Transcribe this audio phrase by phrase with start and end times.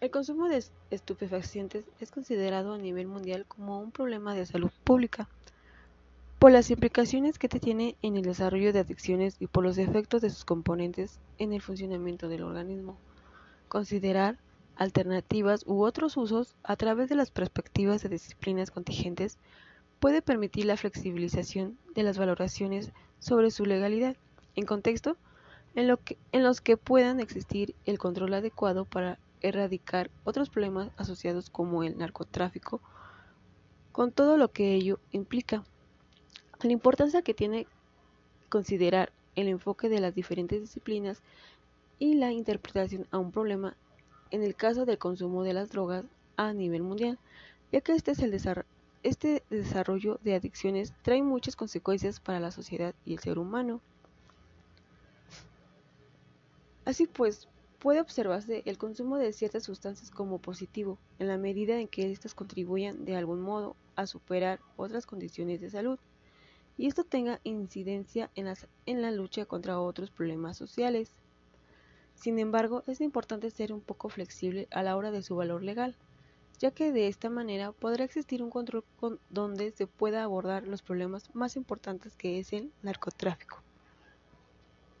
[0.00, 5.28] El consumo de estupefacientes es considerado a nivel mundial como un problema de salud pública,
[6.38, 10.30] por las implicaciones que tiene en el desarrollo de adicciones y por los efectos de
[10.30, 12.96] sus componentes en el funcionamiento del organismo.
[13.66, 14.38] Considerar
[14.76, 19.36] alternativas u otros usos a través de las perspectivas de disciplinas contingentes
[19.98, 24.14] puede permitir la flexibilización de las valoraciones sobre su legalidad,
[24.54, 25.16] en contexto
[25.74, 31.82] en, que, los que puedan existir el control adecuado para erradicar otros problemas asociados como
[31.82, 32.80] el narcotráfico,
[33.92, 35.64] con todo lo que ello implica.
[36.62, 37.66] La importancia que tiene
[38.48, 41.22] considerar el enfoque de las diferentes disciplinas
[41.98, 43.76] y la interpretación a un problema
[44.30, 46.04] en el caso del consumo de las drogas
[46.36, 47.18] a nivel mundial,
[47.72, 48.32] ya que este, es el
[49.02, 53.80] este desarrollo de adicciones trae muchas consecuencias para la sociedad y el ser humano.
[56.84, 57.48] Así pues,
[57.78, 62.34] puede observarse el consumo de ciertas sustancias como positivo, en la medida en que éstas
[62.34, 65.98] contribuyan de algún modo a superar otras condiciones de salud,
[66.76, 71.10] y esto tenga incidencia en, la lucha contra otros problemas sociales.
[72.14, 75.96] Sin embargo, es importante ser un poco flexible a la hora de su valor legal,
[76.58, 78.84] ya que de esta manera podrá existir un control
[79.30, 83.62] donde se pueda abordar los problemas más importantes que es el narcotráfico.